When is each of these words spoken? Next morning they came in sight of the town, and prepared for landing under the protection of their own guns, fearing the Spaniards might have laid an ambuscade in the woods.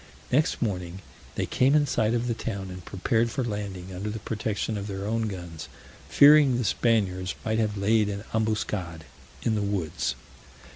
Next 0.31 0.63
morning 0.63 1.01
they 1.35 1.45
came 1.45 1.75
in 1.75 1.85
sight 1.85 2.15
of 2.15 2.25
the 2.25 2.33
town, 2.33 2.71
and 2.71 2.83
prepared 2.83 3.29
for 3.29 3.43
landing 3.43 3.93
under 3.93 4.09
the 4.09 4.17
protection 4.17 4.75
of 4.75 4.87
their 4.87 5.05
own 5.05 5.27
guns, 5.27 5.69
fearing 6.09 6.57
the 6.57 6.63
Spaniards 6.63 7.35
might 7.45 7.59
have 7.59 7.77
laid 7.77 8.09
an 8.09 8.23
ambuscade 8.33 9.03
in 9.43 9.53
the 9.53 9.61
woods. 9.61 10.15